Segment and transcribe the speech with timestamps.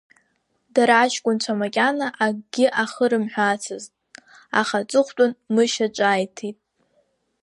[0.73, 3.91] Дара аҷкәынцәа макьана акгьы ахы-рымҳәаацызт,
[4.59, 6.57] аха аҵыхәтәан Мышьа ҿааиҭит…